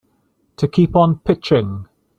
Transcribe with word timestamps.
To 0.57 0.67
keep 0.67 0.95
on 0.95 1.19
pitching. 1.19 1.85